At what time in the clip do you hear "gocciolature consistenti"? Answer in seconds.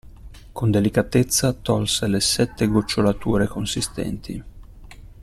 2.65-4.43